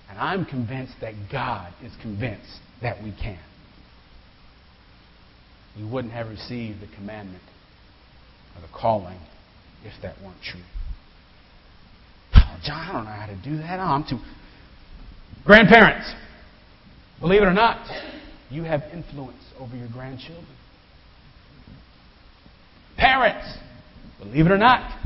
And 0.09 0.17
I'm 0.17 0.45
convinced 0.45 0.93
that 1.01 1.13
God 1.29 1.73
is 1.83 1.91
convinced 2.01 2.59
that 2.81 3.03
we 3.03 3.11
can. 3.11 3.39
You 5.75 5.89
wouldn't 5.89 6.13
have 6.13 6.29
received 6.29 6.79
the 6.79 6.87
commandment 6.95 7.43
or 8.55 8.61
the 8.61 8.73
calling 8.73 9.19
if 9.85 9.93
that 10.01 10.15
weren't 10.21 10.41
true. 10.43 10.61
Oh, 12.35 12.59
John, 12.63 12.89
I 12.89 12.91
don't 12.91 13.05
know 13.05 13.11
how 13.11 13.27
to 13.27 13.41
do 13.43 13.57
that. 13.57 13.79
I'm 13.79 14.03
too. 14.03 14.17
Grandparents, 15.45 16.11
believe 17.19 17.43
it 17.43 17.45
or 17.45 17.53
not, 17.53 17.87
you 18.49 18.63
have 18.63 18.81
influence 18.91 19.43
over 19.59 19.75
your 19.75 19.87
grandchildren. 19.93 20.45
Parents, 22.97 23.45
believe 24.19 24.47
it 24.47 24.51
or 24.51 24.57
not, 24.57 24.99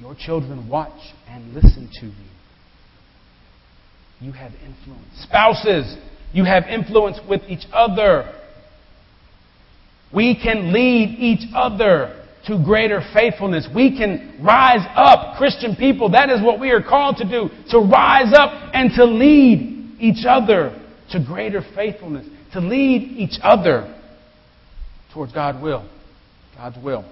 your 0.00 0.16
children 0.18 0.68
watch 0.68 1.14
and 1.28 1.54
listen 1.54 1.88
to 2.00 2.06
you. 2.06 2.12
You 4.20 4.32
have 4.32 4.52
influence. 4.54 5.06
Spouses, 5.22 5.96
you 6.32 6.44
have 6.44 6.64
influence 6.64 7.18
with 7.28 7.42
each 7.48 7.66
other. 7.72 8.34
We 10.12 10.38
can 10.42 10.72
lead 10.72 11.16
each 11.18 11.48
other 11.54 12.19
to 12.46 12.62
greater 12.64 13.02
faithfulness. 13.12 13.68
We 13.74 13.96
can 13.96 14.40
rise 14.42 14.86
up, 14.94 15.36
Christian 15.36 15.76
people. 15.76 16.10
That 16.10 16.30
is 16.30 16.42
what 16.42 16.58
we 16.58 16.70
are 16.70 16.82
called 16.82 17.16
to 17.18 17.24
do. 17.24 17.50
To 17.70 17.78
rise 17.78 18.32
up 18.34 18.70
and 18.72 18.90
to 18.96 19.04
lead 19.04 19.96
each 20.00 20.24
other 20.26 20.76
to 21.10 21.24
greater 21.24 21.62
faithfulness. 21.74 22.26
To 22.54 22.60
lead 22.60 23.02
each 23.02 23.38
other 23.42 23.94
towards 25.12 25.32
God's 25.32 25.62
will. 25.62 25.88
God's 26.56 26.76
will. 26.82 27.04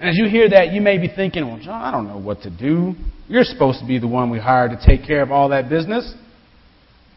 And 0.00 0.08
as 0.08 0.16
you 0.16 0.28
hear 0.28 0.48
that, 0.48 0.72
you 0.72 0.80
may 0.80 0.98
be 0.98 1.08
thinking, 1.14 1.46
well, 1.46 1.60
John, 1.62 1.82
I 1.82 1.90
don't 1.90 2.08
know 2.08 2.18
what 2.18 2.42
to 2.42 2.50
do. 2.50 2.94
You're 3.28 3.44
supposed 3.44 3.80
to 3.80 3.86
be 3.86 3.98
the 3.98 4.08
one 4.08 4.30
we 4.30 4.38
hired 4.38 4.72
to 4.72 4.86
take 4.86 5.06
care 5.06 5.22
of 5.22 5.30
all 5.30 5.50
that 5.50 5.68
business. 5.68 6.14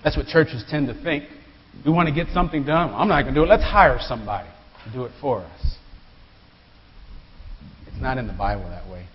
That's 0.04 0.18
what 0.18 0.28
churches 0.28 0.66
tend 0.70 0.88
to 0.88 1.02
think. 1.02 1.24
We 1.86 1.92
want 1.92 2.10
to 2.10 2.14
get 2.14 2.28
something 2.34 2.66
done. 2.66 2.94
I'm 2.94 3.08
not 3.08 3.24
going 3.24 3.34
to 3.34 3.40
do 3.40 3.46
it. 3.46 3.48
Let's 3.48 3.64
hire 3.64 3.98
somebody 4.02 4.50
to 4.86 4.92
do 4.92 5.06
it 5.06 5.12
for 5.22 5.40
us. 5.40 5.78
It's 7.88 8.02
not 8.02 8.18
in 8.18 8.28
the 8.28 8.34
Bible 8.34 8.70
that 8.70 8.90
way. 8.90 9.08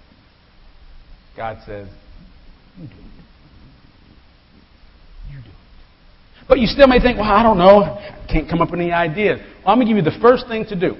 God 1.37 1.59
says, 1.67 1.89
You 2.79 2.87
do 2.89 2.95
it. 2.95 3.19
But 6.49 6.59
you 6.61 6.67
still 6.67 6.89
may 6.89 6.99
think, 6.99 7.19
well, 7.19 7.31
I 7.31 7.43
don't 7.43 7.59
know. 7.59 7.83
I 7.83 8.27
can't 8.31 8.49
come 8.49 8.63
up 8.63 8.71
with 8.71 8.81
any 8.81 8.91
ideas. 8.91 9.39
Well, 9.39 9.73
I'm 9.73 9.77
going 9.77 9.87
to 9.87 9.95
give 9.95 10.05
you 10.05 10.11
the 10.11 10.19
first 10.21 10.49
thing 10.49 10.65
to 10.67 10.81
do. 10.81 10.97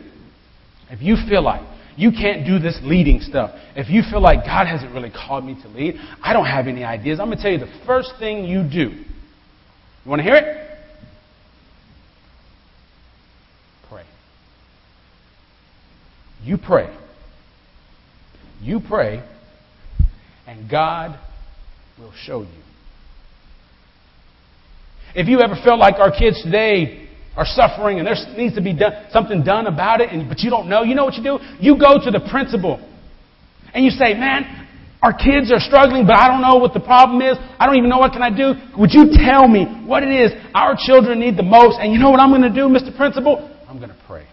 If 0.91 1.01
you 1.01 1.17
feel 1.29 1.43
like 1.43 1.63
you 1.97 2.13
can't 2.13 2.47
do 2.47 2.59
this 2.59 2.79
leading 2.83 3.21
stuff, 3.21 3.51
if 3.75 3.89
you 3.89 4.03
feel 4.09 4.21
like 4.21 4.45
God 4.45 4.67
hasn't 4.67 4.93
really 4.93 5.11
called 5.11 5.45
me 5.45 5.61
to 5.63 5.69
lead, 5.69 5.97
I 6.23 6.33
don't 6.35 6.47
have 6.47 6.67
any 6.67 6.85
ideas, 6.85 7.19
I'm 7.19 7.27
going 7.27 7.39
to 7.39 7.43
tell 7.43 7.53
you 7.53 7.59
the 7.59 7.81
first 7.87 8.13
thing 8.19 8.45
you 8.45 8.63
do. 8.63 8.95
You 10.05 10.11
want 10.11 10.21
to 10.21 10.25
hear 10.25 10.37
it? 10.37 10.69
Pray. 13.89 14.05
You 16.49 16.57
pray. 16.57 16.89
You 18.63 18.81
pray, 18.81 19.23
and 20.47 20.71
God 20.71 21.19
will 21.99 22.15
show 22.25 22.41
you. 22.41 22.63
If 25.15 25.29
you 25.29 25.43
ever 25.43 25.57
felt 25.63 25.79
like 25.79 25.97
our 25.97 26.11
kids 26.11 26.43
today 26.43 27.07
are 27.37 27.45
suffering 27.45 27.99
and 27.99 28.07
there 28.07 28.17
needs 28.35 28.55
to 28.55 28.63
be 28.63 28.73
done, 28.73 28.95
something 29.11 29.45
done 29.45 29.67
about 29.67 30.01
it, 30.01 30.09
and, 30.11 30.27
but 30.27 30.39
you 30.39 30.49
don't 30.49 30.71
know, 30.71 30.85
you 30.85 30.95
know 30.95 31.05
what 31.05 31.17
you 31.17 31.23
do? 31.23 31.39
You 31.61 31.79
go 31.79 32.03
to 32.03 32.11
the 32.11 32.27
principal 32.31 32.81
and 33.75 33.85
you 33.85 33.91
say, 33.91 34.15
Man, 34.15 34.67
our 35.03 35.13
kids 35.13 35.53
are 35.53 35.61
struggling, 35.61 36.07
but 36.07 36.17
I 36.17 36.29
don't 36.29 36.41
know 36.41 36.57
what 36.57 36.73
the 36.73 36.81
problem 36.81 37.21
is. 37.21 37.37
I 37.59 37.67
don't 37.67 37.77
even 37.77 37.91
know 37.91 37.99
what 37.99 38.13
can 38.13 38.23
I 38.23 38.35
do. 38.35 38.55
Would 38.79 38.95
you 38.95 39.13
tell 39.13 39.47
me 39.47 39.67
what 39.85 40.03
it 40.03 40.09
is 40.09 40.33
our 40.55 40.77
children 40.81 41.21
need 41.21 41.37
the 41.37 41.43
most? 41.43 41.77
And 41.79 41.93
you 41.93 41.99
know 41.99 42.09
what 42.09 42.21
I'm 42.21 42.31
going 42.31 42.41
to 42.41 42.49
do, 42.49 42.73
Mr. 42.73 42.97
Principal? 42.97 43.55
I'm 43.69 43.77
going 43.77 43.91
to 43.91 44.01
pray. 44.07 44.27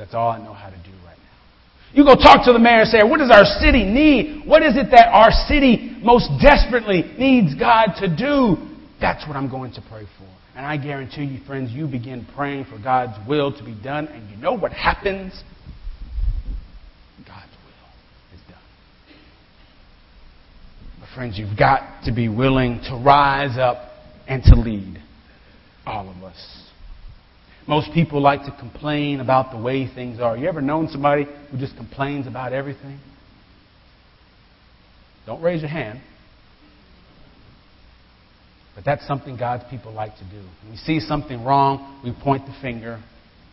That's 0.00 0.14
all 0.14 0.30
I 0.30 0.38
know 0.38 0.54
how 0.54 0.70
to 0.70 0.76
do 0.76 0.92
right 1.04 1.18
now. 1.18 1.92
You 1.92 2.04
go 2.06 2.14
talk 2.14 2.46
to 2.46 2.54
the 2.54 2.58
mayor 2.58 2.80
and 2.80 2.88
say, 2.88 3.02
what 3.02 3.18
does 3.18 3.30
our 3.30 3.44
city 3.44 3.84
need? 3.84 4.46
What 4.46 4.62
is 4.62 4.74
it 4.78 4.90
that 4.92 5.08
our 5.12 5.30
city 5.30 5.94
most 6.02 6.30
desperately 6.40 7.02
needs 7.18 7.54
God 7.54 7.88
to 8.00 8.08
do? 8.08 8.56
That's 8.98 9.28
what 9.28 9.36
I'm 9.36 9.50
going 9.50 9.74
to 9.74 9.82
pray 9.90 10.06
for. 10.16 10.26
And 10.56 10.64
I 10.64 10.78
guarantee 10.78 11.24
you, 11.24 11.44
friends, 11.44 11.70
you 11.70 11.86
begin 11.86 12.26
praying 12.34 12.64
for 12.64 12.82
God's 12.82 13.12
will 13.28 13.52
to 13.52 13.62
be 13.62 13.78
done, 13.84 14.08
and 14.08 14.30
you 14.30 14.38
know 14.38 14.54
what 14.54 14.72
happens? 14.72 15.34
God's 17.18 17.52
will 17.62 18.34
is 18.34 18.40
done. 18.48 18.58
But, 21.00 21.10
friends, 21.14 21.38
you've 21.38 21.58
got 21.58 22.04
to 22.06 22.12
be 22.12 22.30
willing 22.30 22.80
to 22.88 22.96
rise 23.04 23.58
up 23.58 23.90
and 24.26 24.42
to 24.44 24.54
lead. 24.54 25.02
All 25.84 26.08
of 26.08 26.24
us. 26.24 26.59
Most 27.70 27.92
people 27.94 28.20
like 28.20 28.46
to 28.46 28.56
complain 28.58 29.20
about 29.20 29.52
the 29.52 29.56
way 29.56 29.86
things 29.86 30.18
are. 30.18 30.36
You 30.36 30.48
ever 30.48 30.60
known 30.60 30.88
somebody 30.88 31.24
who 31.52 31.56
just 31.56 31.76
complains 31.76 32.26
about 32.26 32.52
everything? 32.52 32.98
Don't 35.24 35.40
raise 35.40 35.60
your 35.60 35.70
hand. 35.70 36.00
But 38.74 38.84
that's 38.84 39.06
something 39.06 39.36
God's 39.36 39.62
people 39.70 39.92
like 39.92 40.16
to 40.16 40.24
do. 40.24 40.44
When 40.62 40.72
we 40.72 40.76
see 40.78 40.98
something 40.98 41.44
wrong, 41.44 42.00
we 42.02 42.12
point 42.24 42.44
the 42.46 42.54
finger 42.60 43.00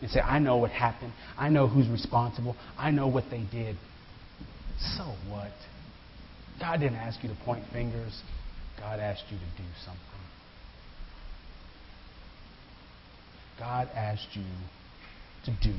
and 0.02 0.10
say, 0.10 0.18
I 0.18 0.40
know 0.40 0.56
what 0.56 0.72
happened. 0.72 1.12
I 1.38 1.48
know 1.48 1.68
who's 1.68 1.88
responsible. 1.88 2.56
I 2.76 2.90
know 2.90 3.06
what 3.06 3.26
they 3.30 3.46
did. 3.52 3.76
So 4.96 5.14
what? 5.30 5.52
God 6.58 6.80
didn't 6.80 6.96
ask 6.96 7.22
you 7.22 7.28
to 7.28 7.36
point 7.44 7.62
fingers. 7.72 8.20
God 8.80 8.98
asked 8.98 9.26
you 9.30 9.38
to 9.38 9.62
do 9.62 9.68
something. 9.84 10.07
God 13.58 13.88
asked 13.94 14.28
you 14.34 14.44
to 15.44 15.50
do 15.62 15.74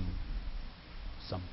something. 1.27 1.47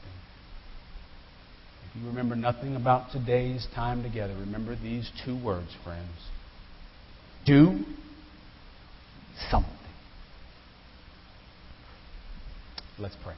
If 1.91 2.01
you 2.01 2.09
remember 2.09 2.35
nothing 2.35 2.77
about 2.77 3.13
today's 3.13 3.67
time 3.75 4.03
together, 4.03 4.35
remember 4.35 4.77
these 4.77 5.11
two 5.25 5.43
words, 5.43 5.69
friends. 5.85 6.11
Do 7.45 7.85
something. 9.51 9.73
Let's 12.99 13.17
pray. 13.23 13.35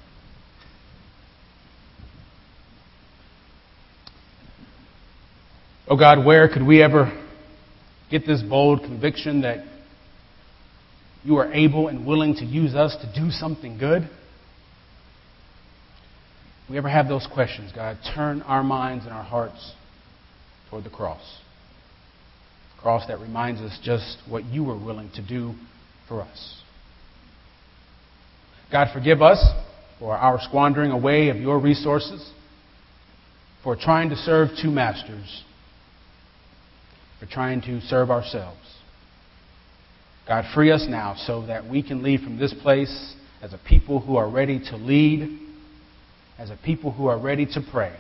Oh 5.89 5.97
God, 5.97 6.25
where 6.25 6.49
could 6.49 6.67
we 6.67 6.83
ever 6.83 7.13
get 8.11 8.27
this 8.27 8.43
bold 8.43 8.83
conviction 8.83 9.43
that 9.43 9.65
you 11.29 11.37
are 11.37 11.53
able 11.53 11.89
and 11.89 12.07
willing 12.07 12.35
to 12.37 12.45
use 12.45 12.75
us 12.75 12.97
to 13.03 13.21
do 13.21 13.31
something 13.31 13.77
good? 13.77 14.09
We 16.71 16.79
ever 16.79 16.89
have 16.89 17.07
those 17.07 17.29
questions, 17.33 17.71
God, 17.75 17.99
turn 18.15 18.41
our 18.43 18.63
minds 18.63 19.05
and 19.05 19.13
our 19.13 19.23
hearts 19.23 19.75
toward 20.71 20.85
the 20.85 20.91
cross. 20.91 21.23
The 22.77 22.83
cross 22.83 23.07
that 23.09 23.21
reminds 23.21 23.61
us 23.61 23.79
just 23.85 24.17
what 24.27 24.45
you 24.47 24.65
were 24.65 24.79
willing 24.79 25.11
to 25.17 25.27
do 25.27 25.53
for 26.09 26.23
us. 26.23 26.63
God, 28.73 28.89
forgive 28.95 29.21
us 29.21 29.45
for 29.99 30.17
our 30.17 30.39
squandering 30.41 30.93
away 30.93 31.29
of 31.29 31.37
your 31.37 31.59
resources. 31.59 32.33
for 33.63 33.77
trying 33.77 34.09
to 34.09 34.17
serve 34.17 34.49
two 34.63 34.71
masters, 34.71 35.43
for 37.19 37.27
trying 37.27 37.61
to 37.61 37.81
serve 37.83 38.11
ourselves. 38.11 38.78
God, 40.29 40.45
free 40.55 40.71
us 40.71 40.85
now 40.87 41.17
so 41.27 41.47
that 41.47 41.67
we 41.69 41.83
can 41.83 42.03
leave 42.03 42.21
from 42.21 42.39
this 42.39 42.55
place 42.63 43.15
as 43.43 43.55
a 43.55 43.59
people 43.67 43.99
who 44.01 44.17
are 44.17 44.31
ready 44.31 44.61
to 44.71 44.77
lead, 44.77 45.39
as 46.39 46.51
a 46.51 46.59
people 46.63 46.93
who 46.93 47.07
are 47.07 47.19
ready 47.19 47.47
to 47.47 47.61
pray, 47.73 47.97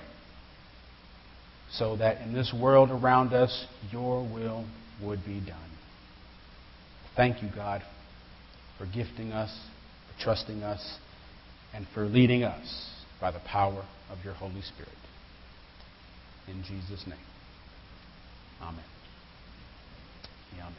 so 1.72 1.96
that 1.96 2.20
in 2.20 2.34
this 2.34 2.54
world 2.58 2.90
around 2.90 3.32
us, 3.32 3.66
your 3.90 4.22
will 4.22 4.66
would 5.02 5.24
be 5.24 5.40
done. 5.40 5.70
Thank 7.16 7.42
you, 7.42 7.48
God, 7.54 7.82
for 8.76 8.84
gifting 8.84 9.32
us, 9.32 9.50
for 10.06 10.22
trusting 10.22 10.62
us, 10.62 10.98
and 11.74 11.86
for 11.94 12.04
leading 12.04 12.44
us 12.44 12.90
by 13.20 13.30
the 13.30 13.40
power 13.40 13.84
of 14.10 14.18
your 14.22 14.34
Holy 14.34 14.62
Spirit. 14.62 14.92
In 16.46 16.62
Jesus' 16.62 17.04
name. 17.06 17.18
Amen. 18.60 18.84
Amen. 20.54 20.72